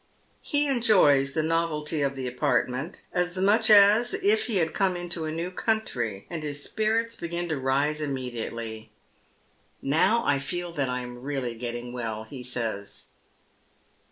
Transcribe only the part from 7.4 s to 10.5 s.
to rise imme diately. "Now I